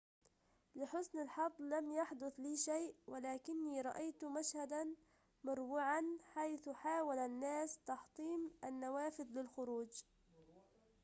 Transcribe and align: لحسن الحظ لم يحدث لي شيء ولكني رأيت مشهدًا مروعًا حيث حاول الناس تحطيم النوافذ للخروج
لحسن 0.75 1.19
الحظ 1.19 1.51
لم 1.61 1.91
يحدث 1.91 2.39
لي 2.39 2.57
شيء 2.57 2.95
ولكني 3.07 3.81
رأيت 3.81 4.23
مشهدًا 4.25 4.95
مروعًا 5.43 6.03
حيث 6.33 6.69
حاول 6.69 7.17
الناس 7.17 7.77
تحطيم 7.87 8.51
النوافذ 8.63 9.25
للخروج 9.33 9.89